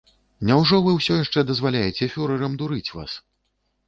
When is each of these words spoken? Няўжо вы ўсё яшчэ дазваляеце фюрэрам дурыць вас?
Няўжо 0.51 0.77
вы 0.85 0.93
ўсё 0.95 1.17
яшчэ 1.23 1.43
дазваляеце 1.49 2.07
фюрэрам 2.13 2.57
дурыць 2.63 2.93
вас? 3.01 3.11